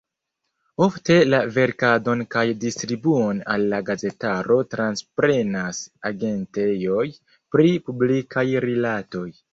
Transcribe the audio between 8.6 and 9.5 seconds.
rilatoj.